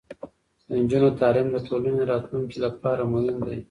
[0.67, 3.57] د نجونو تعلیم د ټولنې راتلونکي لپاره مهم دی.